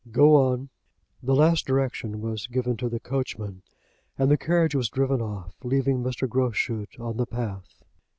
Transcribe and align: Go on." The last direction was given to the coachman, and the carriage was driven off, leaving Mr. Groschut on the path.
Go 0.11 0.35
on." 0.35 0.69
The 1.21 1.35
last 1.35 1.67
direction 1.67 2.21
was 2.21 2.47
given 2.47 2.75
to 2.77 2.89
the 2.89 2.99
coachman, 2.99 3.61
and 4.17 4.31
the 4.31 4.35
carriage 4.35 4.73
was 4.73 4.89
driven 4.89 5.21
off, 5.21 5.53
leaving 5.63 6.01
Mr. 6.01 6.27
Groschut 6.27 6.99
on 6.99 7.17
the 7.17 7.27
path. 7.27 7.83